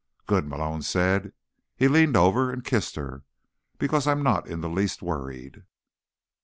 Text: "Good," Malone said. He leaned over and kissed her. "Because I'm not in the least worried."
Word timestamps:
"Good," 0.25 0.47
Malone 0.47 0.81
said. 0.81 1.31
He 1.75 1.87
leaned 1.87 2.17
over 2.17 2.51
and 2.51 2.65
kissed 2.65 2.95
her. 2.95 3.21
"Because 3.77 4.07
I'm 4.07 4.23
not 4.23 4.47
in 4.47 4.61
the 4.61 4.67
least 4.67 5.03
worried." 5.03 5.61